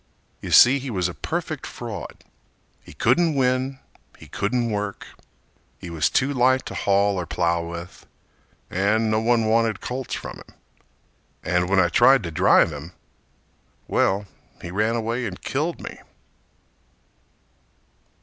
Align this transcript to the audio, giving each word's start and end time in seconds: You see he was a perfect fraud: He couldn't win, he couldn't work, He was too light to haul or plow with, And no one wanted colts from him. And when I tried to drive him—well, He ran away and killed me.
You 0.41 0.49
see 0.49 0.79
he 0.79 0.89
was 0.89 1.07
a 1.07 1.13
perfect 1.13 1.67
fraud: 1.67 2.23
He 2.83 2.91
couldn't 2.91 3.35
win, 3.35 3.77
he 4.17 4.27
couldn't 4.27 4.71
work, 4.71 5.05
He 5.77 5.91
was 5.91 6.09
too 6.09 6.33
light 6.33 6.65
to 6.65 6.73
haul 6.73 7.19
or 7.19 7.27
plow 7.27 7.63
with, 7.63 8.07
And 8.71 9.11
no 9.11 9.19
one 9.19 9.45
wanted 9.45 9.79
colts 9.79 10.15
from 10.15 10.37
him. 10.37 10.55
And 11.43 11.69
when 11.69 11.79
I 11.79 11.89
tried 11.89 12.23
to 12.23 12.31
drive 12.31 12.71
him—well, 12.71 14.25
He 14.59 14.71
ran 14.71 14.95
away 14.95 15.27
and 15.27 15.39
killed 15.39 15.79
me. 15.79 16.01